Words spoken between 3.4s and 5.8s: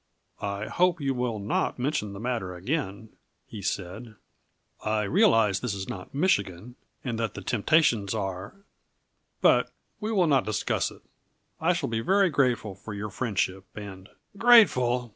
he said. "I realize that this